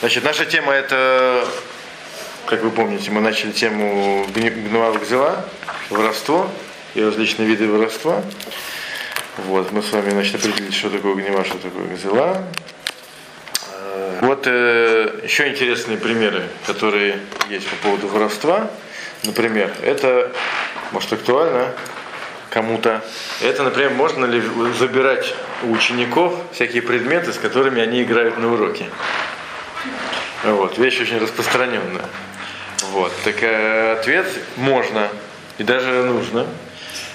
[0.00, 1.44] Значит, наша тема это,
[2.46, 5.44] как вы помните, мы начали тему гнуа гзела,
[5.90, 6.48] воровство
[6.94, 8.22] и различные виды воровства.
[9.38, 12.44] Вот, мы с вами значит, определили, что такое гнева, что такое гзела.
[14.20, 17.18] Вот э, еще интересные примеры, которые
[17.48, 18.70] есть по поводу воровства.
[19.24, 20.30] Например, это,
[20.92, 21.72] может, актуально
[22.50, 23.04] кому-то.
[23.42, 24.40] Это, например, можно ли
[24.78, 25.34] забирать
[25.64, 28.86] у учеников всякие предметы, с которыми они играют на уроке.
[30.44, 32.04] Вот, вещь очень распространенная.
[32.92, 34.26] Вот, так э, ответ
[34.56, 35.08] можно
[35.58, 36.46] и даже нужно.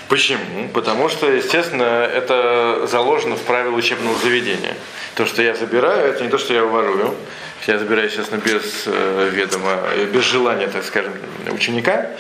[0.09, 0.67] Почему?
[0.73, 4.75] Потому что, естественно, это заложено в правила учебного заведения.
[5.15, 7.15] То, что я забираю, это не то, что я ворую.
[7.65, 9.79] Я забираю, естественно, без э, ведома,
[10.11, 11.13] без желания, так скажем,
[11.49, 12.11] ученика.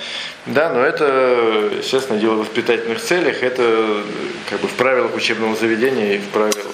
[0.45, 4.03] Да, но это, естественно, дело в воспитательных целях, это
[4.49, 6.17] как бы в правилах учебного заведения и.
[6.19, 6.73] В правилах.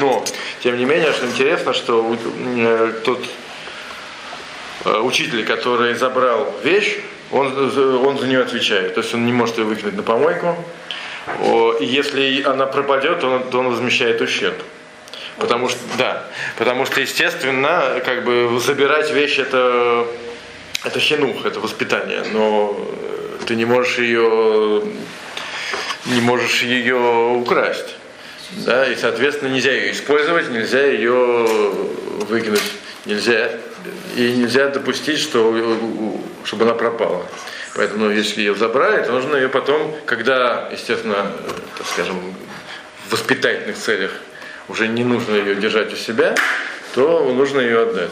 [0.00, 0.24] Но,
[0.62, 2.16] тем не менее, что интересно, что
[2.56, 3.24] э, тот
[4.86, 6.98] э, учитель, который забрал вещь,
[7.32, 7.46] он,
[8.06, 8.94] он за нее отвечает.
[8.94, 10.56] То есть он не может ее выкинуть на помойку.
[11.80, 14.54] И если она пропадет, то он, то он возмещает ущерб.
[15.38, 16.24] Потому что, да,
[16.56, 20.06] потому что, естественно, как бы забирать вещь это,
[20.84, 22.78] это хинух, это воспитание, но
[23.46, 24.82] ты не можешь ее,
[26.06, 27.96] не можешь ее украсть.
[28.52, 31.46] Да, и, соответственно, нельзя ее использовать, нельзя ее
[32.28, 32.62] выкинуть,
[33.06, 33.50] нельзя,
[34.16, 37.24] и нельзя допустить, что, чтобы она пропала.
[37.74, 41.32] Поэтому, если ее забрали, то нужно ее потом, когда, естественно,
[41.76, 42.34] так скажем,
[43.06, 44.12] в воспитательных целях
[44.68, 46.34] уже не нужно ее держать у себя,
[46.94, 48.10] то нужно ее отдать.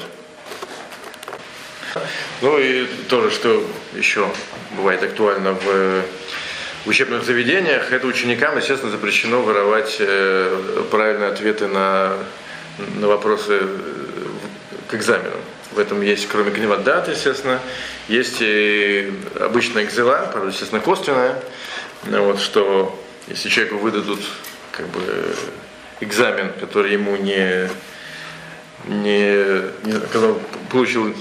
[2.42, 3.64] Ну и тоже, что
[3.94, 4.28] еще
[4.72, 6.02] бывает актуально в
[6.86, 12.12] учебных заведениях, это ученикам, естественно, запрещено воровать э, правильные ответы на,
[12.96, 13.66] на вопросы э,
[14.94, 15.36] к экзамену.
[15.72, 17.58] В этом есть, кроме кневадат, естественно,
[18.06, 21.42] есть и обычная экзела, правда, естественно, косвенная,
[22.04, 22.96] вот, что
[23.26, 24.20] если человеку выдадут
[24.70, 25.34] как бы
[26.00, 27.68] экзамен, который ему не,
[28.86, 30.34] не, не когда
[30.70, 31.12] получил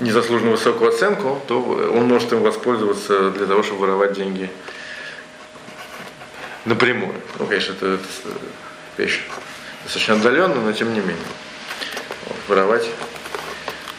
[0.00, 4.50] незаслуженно высокую оценку, то он может им воспользоваться для того, чтобы воровать деньги
[6.66, 7.14] напрямую.
[7.38, 8.38] Ну, конечно, это, это
[8.98, 9.22] вещь
[9.84, 11.16] достаточно отдаленная, но тем не менее.
[12.48, 12.88] Воровать,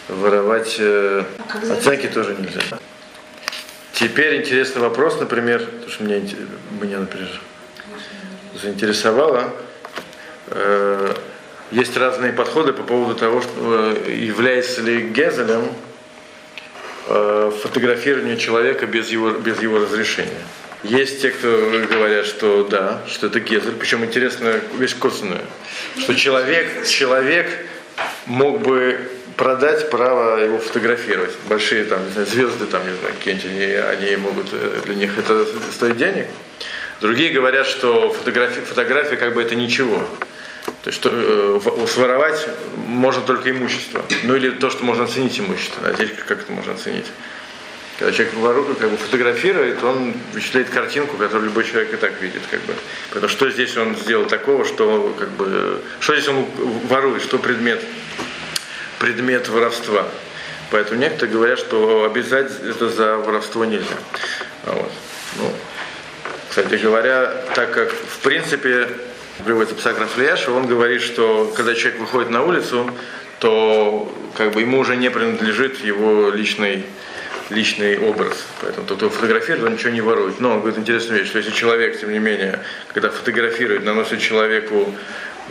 [0.08, 2.62] воровать э, а оценки тоже нельзя.
[3.94, 6.22] Теперь интересный вопрос, например, потому что меня,
[6.82, 7.30] меня например,
[8.62, 9.54] заинтересовало.
[10.48, 11.14] Э,
[11.72, 15.64] есть разные подходы по поводу того, что, э, является ли Гезелем
[17.08, 20.42] э, фотографирование человека без его, без его разрешения.
[20.84, 21.48] Есть те, кто
[21.90, 25.46] говорят, что да, что это Гезель, причем интересная вещь косвенная,
[25.98, 27.48] что человек, человек
[28.26, 29.00] мог бы
[29.38, 31.32] продать право его фотографировать.
[31.48, 34.48] Большие там, не знаю, звезды там, не знаю, какие-нибудь, они, они могут,
[34.86, 36.28] для них это стоит денег.
[37.02, 40.06] Другие говорят, что фотография, фотография как бы это ничего.
[40.84, 42.48] То есть что, э, своровать
[42.88, 44.06] можно только имущество.
[44.24, 45.88] Ну или то, что можно оценить имущество.
[45.88, 47.06] А здесь как это можно оценить?
[48.00, 52.42] Когда человек ворует, как бы фотографирует, он вычисляет картинку, которую любой человек и так видит.
[52.50, 52.74] Как бы.
[53.12, 56.46] Поэтому что здесь он сделал такого, что как бы, что здесь он
[56.88, 57.82] ворует, что предмет,
[59.04, 60.08] предмет воровства.
[60.72, 63.98] Поэтому некоторые говорят, что обязать это за воровство нельзя.
[64.64, 64.92] Вот.
[65.40, 65.52] Ну,
[66.48, 68.88] кстати говоря, так как в принципе
[69.44, 72.90] приводится псакраф Лияш, он говорит, что когда человек выходит на улицу,
[73.40, 76.86] то как бы ему уже не принадлежит его личный,
[77.50, 78.46] личный образ.
[78.62, 80.40] Поэтому тот, кто фотографирует, он ничего не ворует.
[80.40, 82.62] Но он говорит интересную вещь, что если человек, тем не менее,
[82.94, 84.96] когда фотографирует, наносит человеку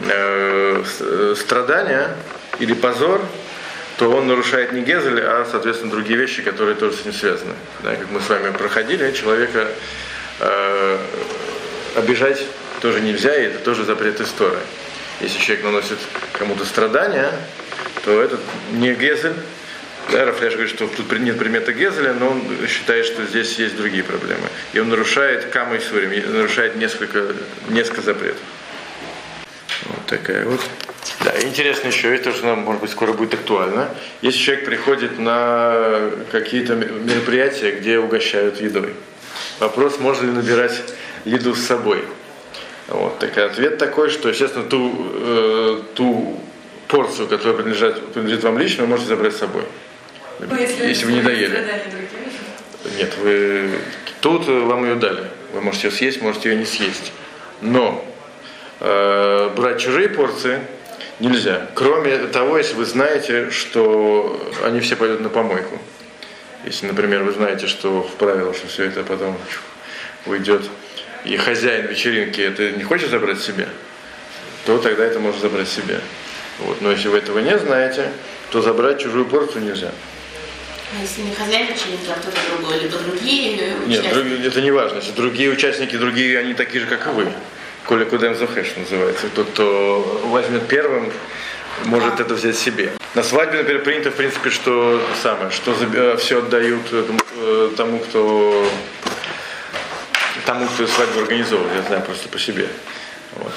[0.09, 2.17] э, э страдания
[2.59, 3.21] или позор,
[3.99, 7.55] то он нарушает не Гезель, а, соответственно, другие вещи, которые тоже с ним связаны.
[7.83, 9.69] Да, как мы с вами проходили, человека
[10.41, 10.99] э,
[11.97, 12.45] обижать
[12.81, 14.59] тоже нельзя, и это тоже запрет истории.
[15.21, 15.99] Если человек наносит
[16.33, 17.33] кому-то страдания,
[18.05, 18.39] то это
[18.73, 19.37] не Гезель.
[20.11, 24.03] Да, Рафляш говорит, что тут нет примета Гезеля, но он считает, что здесь есть другие
[24.03, 24.49] проблемы.
[24.73, 27.25] И он нарушает Кама и Сурим, нарушает несколько,
[27.69, 28.41] несколько запретов.
[29.87, 30.61] Вот такая вот.
[31.25, 33.89] Да, интересно еще, и то, что нам, может быть, скоро будет актуально.
[34.21, 38.95] Если человек приходит на какие-то мероприятия, где угощают едой.
[39.59, 40.83] Вопрос, можно ли набирать
[41.25, 42.05] еду с собой.
[42.89, 46.41] Вот, так ответ такой, что, естественно, ту, э, ту
[46.89, 49.65] порцию, которая принадлежит, принадлежит вам лично, вы можете забрать с собой.
[50.41, 51.65] Ну, если, если вы не доели.
[52.99, 53.71] Нет, вы
[54.21, 55.25] тут вам ее дали.
[55.53, 57.13] Вы можете ее съесть, можете ее не съесть.
[57.61, 58.05] Но
[58.83, 60.61] э, брать чужие порции
[61.23, 61.69] Нельзя.
[61.75, 65.79] Кроме того, если вы знаете, что они все пойдут на помойку.
[66.65, 69.39] Если, например, вы знаете, что в правилах, что все это потом
[70.27, 70.63] уйдет,
[71.25, 73.69] и хозяин вечеринки это не хочет забрать себе,
[74.67, 76.01] то тогда это можно забрать себе.
[76.59, 76.81] Вот.
[76.81, 78.11] Но если вы этого не знаете,
[78.51, 79.93] то забрать чужую порцию нельзя.
[80.99, 84.47] А если не хозяин вечеринки, а кто-то другой, либо другие Нет, участники?
[84.47, 84.97] это не важно.
[84.97, 87.33] Если другие участники, другие, они такие же, как и вы.
[87.93, 89.27] Коли Кудем Захеш называется.
[89.35, 91.13] Тот, кто возьмет первым,
[91.85, 92.91] может это взять себе.
[93.15, 98.67] На свадьбе, например, принято, в принципе, что самое, что э, все отдают э, тому, кто
[100.47, 102.67] тому, кто свадьбу организовывал, я знаю просто по себе.
[103.37, 103.53] Вот.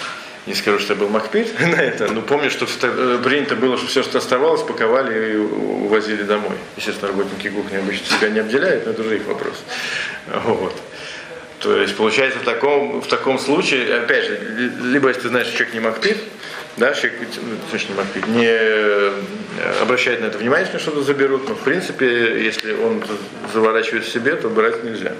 [0.48, 3.88] Не скажу, что я был Макпит на это, но помню, что э, принято было, что
[3.88, 6.58] все, что оставалось, паковали и увозили домой.
[6.76, 9.64] Естественно, работники кухни обычно себя не обделяют, но это уже их вопрос.
[10.28, 10.76] Вот.
[11.66, 14.40] То есть получается в таком, в таком случае, опять же,
[14.84, 16.18] либо если ты знаешь, что человек не Макпит,
[16.78, 19.12] да, человек, ну, точно не Макпит, не э,
[19.82, 23.04] обращает на это внимание, если что-то заберут, но в принципе, если он
[23.52, 25.14] заворачивает себе, то брать нельзя.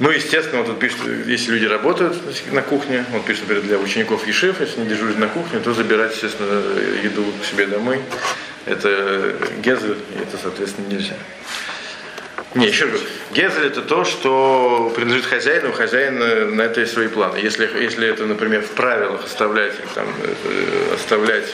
[0.00, 2.16] Ну, естественно, он тут пишет, если люди работают
[2.50, 6.14] на кухне, он пишет, например, для учеников Ешев, если не дежурят на кухне, то забирать,
[6.14, 6.60] естественно,
[7.00, 8.00] еду к себе домой.
[8.66, 11.14] Это и это, соответственно, нельзя.
[12.54, 13.00] Не, еще раз.
[13.32, 17.38] Гезель это то, что принадлежит хозяину, хозяин на это есть свои планы.
[17.38, 21.52] Если, если это, например, в правилах оставлять, там, э, оставлять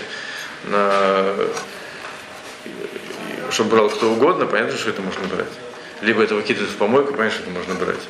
[0.64, 1.34] на
[3.50, 5.48] чтобы брал кто угодно, понятно, что это можно брать
[6.02, 8.00] либо это выкидывать в помойку, понятно, что это можно брать.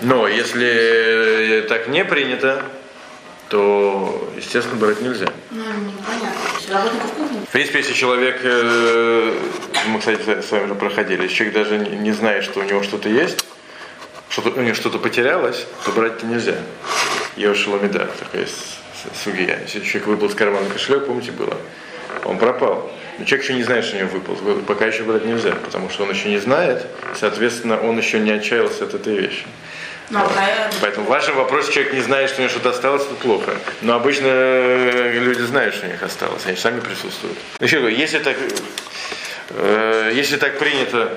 [0.00, 2.62] Но если так не принято,
[3.48, 5.26] то, естественно, брать нельзя.
[5.50, 6.41] Ну, непонятно.
[6.68, 9.34] В принципе, если человек, э,
[9.88, 13.08] мы, кстати, с вами уже проходили, если человек даже не знает, что у него что-то
[13.08, 13.44] есть,
[14.28, 16.56] что у него что-то потерялось, то брать-то нельзя.
[17.36, 18.46] Йошеломида, такая
[19.24, 19.58] сугия.
[19.62, 21.56] Если человек выпал из кармана кошелек, помните, было?
[22.24, 22.90] Он пропал.
[23.18, 24.36] Но человек еще не знает, что у него выпал.
[24.62, 28.84] Пока еще брать нельзя, потому что он еще не знает, соответственно, он еще не отчаялся
[28.84, 29.44] от этой вещи.
[30.10, 33.14] Ну, а Поэтому в вашем вопросе человек не знает, что у него что-то осталось, это
[33.14, 33.52] плохо.
[33.80, 37.38] Но обычно э, люди знают, что у них осталось, они сами присутствуют.
[37.60, 38.36] Еще говорю, если так,
[39.50, 41.12] э, если так принято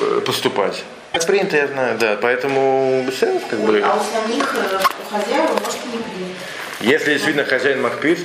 [0.00, 3.04] э, поступать, так принято, я знаю, да, поэтому
[3.50, 3.82] как бы...
[3.84, 6.40] А у самих у хозяева может не принято.
[6.80, 8.20] Если действительно хозяин Макпит,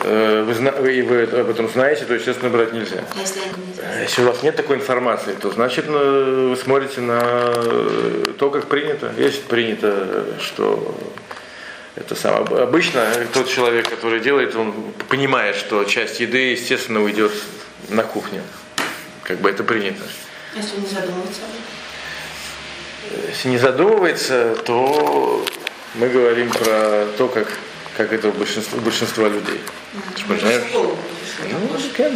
[0.00, 3.04] Э, вы, и вы об этом знаете, то, естественно, брать нельзя.
[4.02, 7.52] Если у вас нет такой информации, то значит ну, вы смотрите на
[8.38, 9.12] то, как принято.
[9.16, 10.96] Если принято, что
[11.96, 12.62] это самое.
[12.62, 14.74] Обычно тот человек, который делает, он
[15.08, 17.32] понимает, что часть еды, естественно, уйдет
[17.88, 18.42] на кухню.
[19.22, 20.02] Как бы это принято.
[20.54, 21.40] Если не задумывается?
[23.28, 25.44] Если не задумывается, то
[25.94, 27.48] мы говорим про то, как
[27.96, 29.60] как это у большинства, у большинства людей.
[30.26, 30.62] Понимаешь?
[30.72, 30.96] Ну,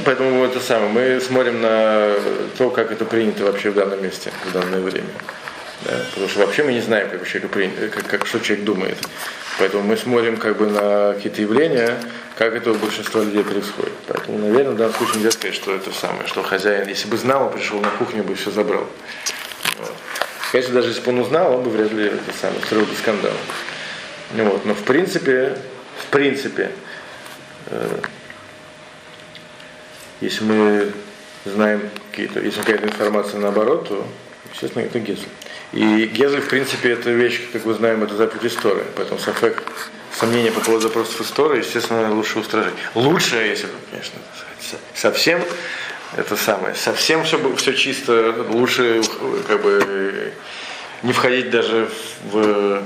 [0.04, 0.90] поэтому это самое.
[0.90, 2.14] Мы смотрим на
[2.56, 5.08] то, как это принято вообще в данном месте, в данное время.
[5.84, 5.92] Да?
[6.10, 8.98] Потому что вообще мы не знаем, как, человек принято, как, как, что человек думает.
[9.58, 11.96] Поэтому мы смотрим как бы на какие-то явления,
[12.36, 13.92] как это у большинства людей происходит.
[14.06, 17.46] Поэтому, наверное, в данном случае нельзя сказать, что это самое, что хозяин, если бы знал,
[17.46, 18.86] он пришел на кухню, бы все забрал.
[19.78, 19.94] Вот.
[20.52, 23.32] Конечно, даже если бы он узнал, он бы вряд ли это самое, устроил бы скандал.
[24.32, 24.64] Вот.
[24.64, 25.56] Но в принципе,
[25.98, 26.70] в принципе,
[27.66, 27.98] э,
[30.20, 30.92] если мы
[31.44, 34.06] знаем какие-то, если какая-то информация наоборот, то,
[34.52, 35.28] естественно, это Гезель.
[35.72, 38.84] И Гезель, в принципе, это вещь, как мы знаем, это заповедь истории.
[38.96, 39.62] Поэтому Сафек,
[40.12, 42.74] сомнения по поводу запросов истории, естественно, лучше устражить.
[42.94, 44.18] Лучше, если конечно,
[44.94, 45.42] совсем
[46.16, 49.02] это самое, совсем чтобы все чисто, лучше
[49.46, 50.32] как бы
[51.02, 51.88] не входить даже
[52.24, 52.82] в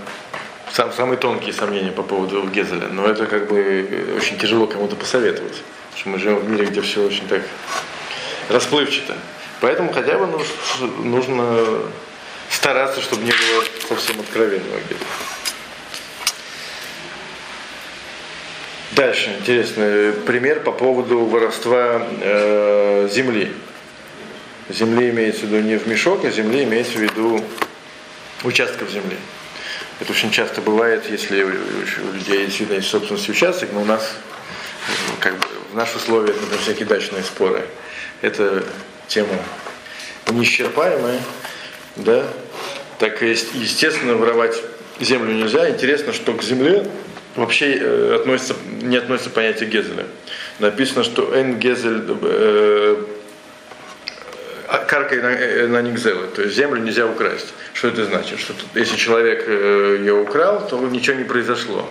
[0.73, 5.63] сам, самые тонкие сомнения по поводу Гезеля, но это как бы очень тяжело кому-то посоветовать.
[5.91, 7.43] Потому что мы живем в мире, где все очень так
[8.49, 9.17] расплывчато.
[9.61, 11.67] Поэтому хотя бы нужно, нужно
[12.51, 15.07] стараться, чтобы не было совсем откровенного Гезеля.
[18.93, 23.53] Дальше интересный пример по поводу воровства э, земли.
[24.69, 27.43] Земли имеется в виду не в мешок, а земли имеется в виду
[28.45, 29.17] участков земли.
[30.03, 31.49] Это очень часто бывает, если у
[32.13, 34.17] людей действительно есть собственность участок, но у нас
[35.21, 37.65] как бы, в наши условия, например, всякие дачные споры.
[38.21, 38.65] Это
[39.07, 39.37] тема
[40.29, 41.21] неисчерпаемая,
[41.95, 42.27] да,
[42.99, 44.61] так естественно воровать
[44.99, 45.71] землю нельзя.
[45.71, 46.85] Интересно, что к земле
[47.37, 50.07] вообще э, относится, не относится понятие гезеля.
[50.59, 53.05] Написано, что эн гезель э,
[54.93, 57.55] каркой на, э, на Нигзелы, то есть землю нельзя украсть.
[57.73, 58.39] Что это значит?
[58.39, 61.89] Что если человек э, ее украл, то ничего не произошло.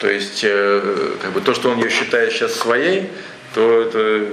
[0.00, 0.82] То есть, э,
[1.22, 3.10] как бы то, что он ее считает сейчас своей,
[3.54, 4.26] то это,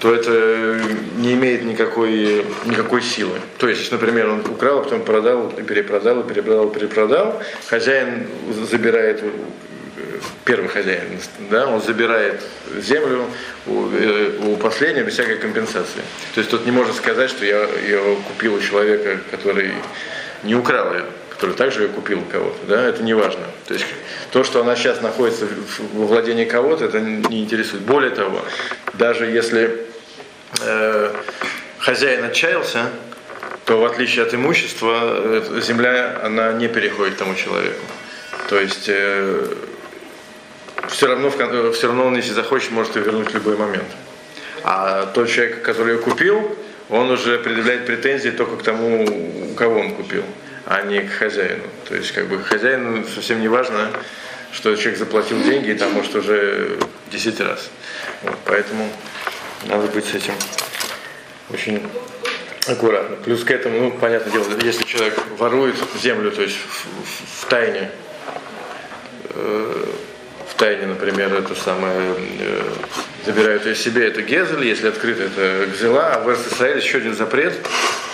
[0.00, 0.80] то это
[1.18, 3.38] не имеет никакой, никакой силы.
[3.58, 8.26] То есть, например, он украл, а потом продал, перепродал, перепродал, перепродал, хозяин
[8.70, 9.22] забирает
[10.44, 11.18] первый хозяин,
[11.50, 12.40] да, он забирает
[12.76, 13.26] землю
[13.66, 16.02] у, э, у последнего без всякой компенсации.
[16.34, 19.72] То есть тут не можно сказать, что я ее купил у человека, который
[20.42, 22.58] не украл ее, который также ее купил у кого-то.
[22.66, 23.44] Да, это не важно.
[23.66, 23.86] То есть
[24.32, 25.46] то, что она сейчас находится
[25.92, 27.82] во владении кого-то, это не интересует.
[27.82, 28.44] Более того,
[28.94, 29.86] даже если
[30.60, 31.14] э,
[31.78, 32.90] хозяин отчаялся,
[33.64, 37.84] то в отличие от имущества, э, земля, она не переходит тому человеку.
[38.48, 39.46] То есть э,
[40.92, 41.30] все равно,
[41.72, 43.88] все равно он, если захочет, может ее вернуть в любой момент.
[44.62, 46.56] А тот человек, который ее купил,
[46.88, 50.22] он уже предъявляет претензии только к тому, у кого он купил,
[50.66, 51.64] а не к хозяину.
[51.88, 53.90] То есть, как бы хозяину совсем не важно,
[54.52, 56.78] что человек заплатил деньги, и там может уже
[57.10, 57.70] 10 раз.
[58.22, 58.88] Вот, поэтому
[59.64, 60.34] надо быть с этим
[61.50, 61.82] очень
[62.66, 63.16] аккуратно.
[63.16, 67.48] Плюс к этому, ну, понятное дело, если человек ворует землю, то есть в, в, в
[67.48, 67.90] тайне,
[69.30, 69.86] э,
[70.62, 72.62] тайне, например, это самое, э,
[73.26, 77.54] забирают ее себе, это гезель, если открыто, это гзела, а в РССР еще один запрет,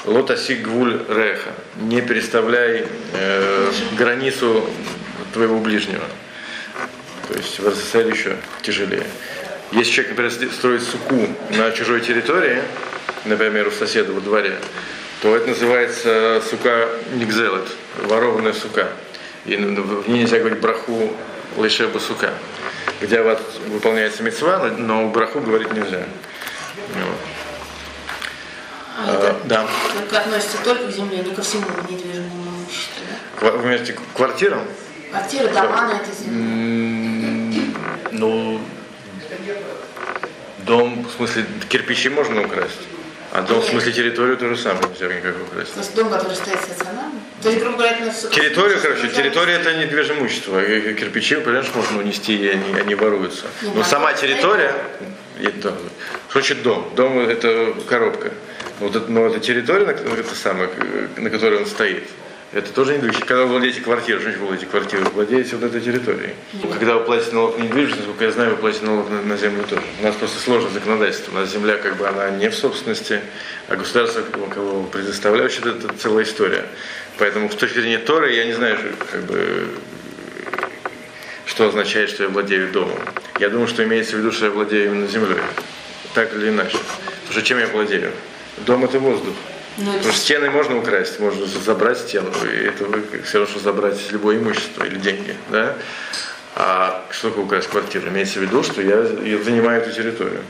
[0.06, 4.64] лотаси гвуль реха, не переставляй э, границу
[5.34, 6.04] твоего ближнего.
[7.28, 9.04] То есть в РССР еще тяжелее.
[9.72, 12.62] Если человек, например, строит суку на чужой территории,
[13.26, 14.56] например, у соседа во дворе,
[15.20, 17.68] то это называется сука никзелет,
[18.04, 18.88] ворованная сука.
[19.44, 21.12] И в ней нельзя говорить браху
[21.56, 22.32] лише басука,
[23.00, 26.04] где вот выполняется мецва, но браху говорить нельзя.
[26.94, 27.18] Вот.
[29.00, 29.66] А, а, да.
[29.92, 33.02] Только относится только к земле, не ко всему недвижимому имуществу.
[33.40, 33.50] Да?
[33.52, 34.62] Вы имеете к квартирам?
[35.10, 37.74] Квартиры, дома на этой земле.
[38.10, 38.60] Ну,
[40.58, 42.80] дом, в смысле, кирпичи можно украсть.
[43.38, 45.72] А дом, в смысле, территорию то же самое нельзя никак украсть.
[45.72, 47.12] То есть дом, который стоит стационарно?
[47.40, 50.60] То есть, грубо говоря, это Территорию, короче, территория это недвижимое имущество.
[50.60, 53.46] Кирпичи, понимаешь, можно унести, и они, они воруются.
[53.62, 54.74] Но сама территория,
[55.40, 55.72] это,
[56.30, 56.92] что значит дом?
[56.96, 58.32] Дом это коробка.
[58.80, 60.68] Но, вот, но эта территория, это самое,
[61.16, 62.08] на которой он стоит,
[62.52, 63.26] это тоже недвижимость.
[63.26, 65.04] Когда вы владеете квартирой, что значит владеете квартирой?
[65.04, 66.34] Вы владеете вот этой территорией.
[66.52, 66.78] Mm-hmm.
[66.78, 69.64] Когда вы платите налог на недвижимость, насколько я знаю, вы платите налог на, на землю
[69.64, 69.82] тоже.
[70.00, 71.32] У нас просто сложное законодательство.
[71.32, 73.20] У нас земля, как бы, она не в собственности,
[73.68, 76.64] а государство, кого предоставляет, это, это целая история.
[77.18, 78.78] Поэтому с точки зрения Торы я не знаю,
[79.10, 79.68] как бы,
[81.44, 82.98] что означает, что я владею домом.
[83.38, 85.36] Я думаю, что имеется в виду, что я владею именно землей.
[86.14, 86.78] Так или иначе.
[86.78, 88.10] Потому что чем я владею?
[88.64, 89.34] Дом это воздух.
[89.80, 92.84] Ну, Потому что стены можно украсть, можно забрать стену, и это
[93.24, 95.36] все равно, что забрать любое имущество или деньги.
[95.50, 95.76] Да?
[96.56, 98.08] А что такое украсть квартиру?
[98.08, 100.42] Имеется в виду, что я, я занимаю эту территорию.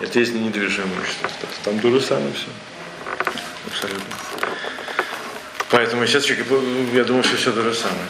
[0.00, 1.28] Это есть недвижимое имущество.
[1.62, 2.46] Там то же самое все.
[3.66, 4.04] Абсолютно.
[5.70, 8.06] Поэтому сейчас я думаю, что все то же самое.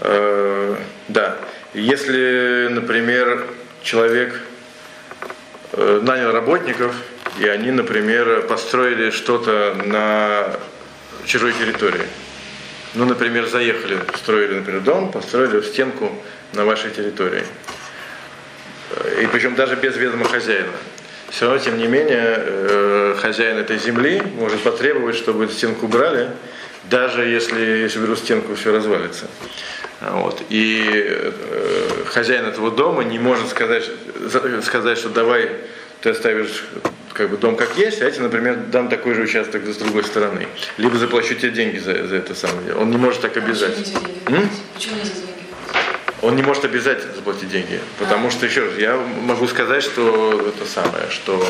[0.00, 0.76] Э,
[1.08, 1.38] да.
[1.72, 3.46] Если, например,
[3.82, 4.38] человек
[5.72, 6.94] э, нанял работников,
[7.38, 10.56] и они, например, построили что-то на
[11.26, 12.06] чужой территории.
[12.94, 16.12] Ну, например, заехали, строили, например, дом, построили стенку
[16.52, 17.44] на вашей территории.
[19.22, 20.72] И причем даже без ведома хозяина.
[21.30, 26.30] Все равно, тем не менее, э, хозяин этой земли может потребовать, чтобы эту стенку убрали,
[26.90, 29.26] даже если, если берут стенку, все развалится.
[30.00, 30.42] Вот.
[30.48, 31.32] И э,
[32.06, 33.88] хозяин этого дома не может сказать,
[34.64, 35.50] сказать, что давай
[36.00, 36.64] ты оставишь
[37.12, 40.04] как бы дом как есть, а я тебе, например, дам такой же участок с другой
[40.04, 40.48] стороны.
[40.78, 42.74] Либо заплачу тебе деньги за, за это самое.
[42.74, 43.76] Он не может так обязать.
[44.74, 45.30] Почему нельзя деньги?
[46.22, 47.80] Он не может обязать заплатить деньги.
[47.98, 48.30] Потому а.
[48.30, 51.44] что, еще раз, я могу сказать, что это самое, что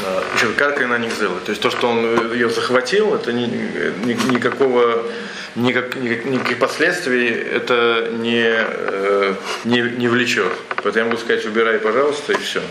[0.00, 1.40] э, еще карка на них сделала.
[1.40, 5.06] То есть то, что он ее захватил, это ни, ни, никакого
[5.54, 10.52] никак, никак, никаких последствий это не, э, не, не влечет.
[10.82, 12.62] Поэтому я могу сказать, убирай, пожалуйста, и все.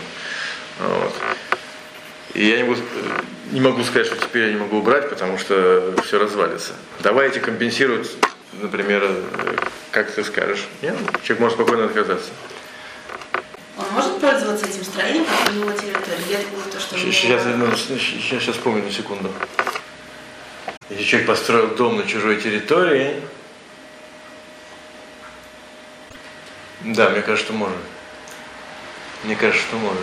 [0.80, 1.14] Вот.
[2.34, 2.80] И я не могу,
[3.50, 6.74] не могу сказать, что теперь я не могу убрать, потому что все развалится.
[7.00, 8.10] Давайте компенсировать,
[8.52, 9.08] например,
[9.90, 10.68] как ты скажешь.
[10.80, 12.30] Нет, человек может спокойно отказаться.
[13.76, 16.38] Он может пользоваться этим строением, как у него территория?
[16.38, 19.30] Это было то, что сейчас, ну, сейчас, сейчас помню на секунду.
[20.90, 23.22] Если человек построил дом на чужой территории,
[26.82, 27.76] да, мне кажется, что может.
[29.24, 30.00] Мне кажется, что может.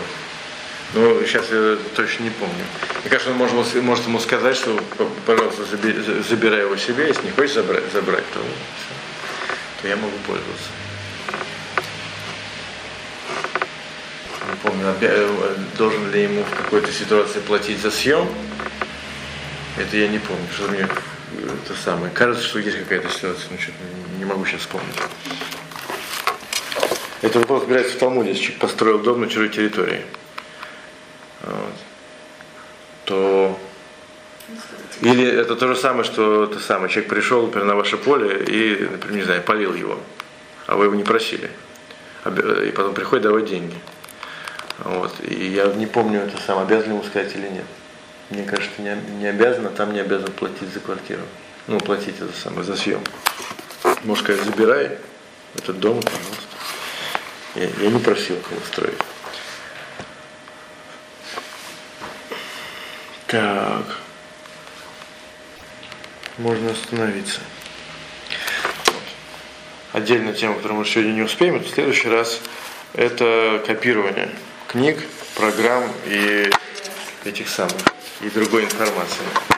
[0.94, 2.64] Ну, сейчас я точно не помню.
[3.02, 4.78] Мне кажется, он может, может ему сказать, что,
[5.26, 8.40] пожалуйста, забирай его себе, если не хочешь забрать, забрать то
[9.80, 10.70] то я могу пользоваться.
[14.48, 18.28] Не помню, э, должен ли ему в какой-то ситуации платить за съем.
[19.76, 22.10] Это я не помню, что мне это самое.
[22.12, 23.78] Кажется, что есть какая-то ситуация, но что-то
[24.18, 24.96] не могу сейчас вспомнить.
[27.22, 30.02] Это вопрос разбирается в Талмуде, построил дом на чужой территории.
[33.08, 33.58] То
[35.00, 38.86] или это то же самое, что то самое, человек пришел например, на ваше поле и,
[38.90, 39.98] например, не знаю, полил его,
[40.66, 41.50] а вы его не просили.
[42.26, 43.76] И потом приходит давать деньги.
[44.78, 45.14] Вот.
[45.22, 47.64] И я не помню, это сам, обязан ему сказать или нет.
[48.30, 51.22] Мне кажется, не, не обязан, а там не обязан платить за квартиру.
[51.66, 53.00] Ну, платить это самое, за съем.
[54.04, 54.98] Может сказать, забирай
[55.56, 56.42] этот дом, пожалуйста.
[57.54, 58.98] Я, я не просил его строить.
[63.28, 63.84] Так.
[66.38, 67.40] Можно остановиться.
[69.92, 72.40] Отдельная тема, которую мы сегодня не успеем, это в следующий раз
[72.94, 74.30] это копирование
[74.66, 75.04] книг,
[75.34, 76.50] программ и
[77.26, 77.76] этих самых,
[78.22, 79.57] и другой информации.